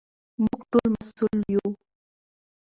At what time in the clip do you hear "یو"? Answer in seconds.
1.53-1.67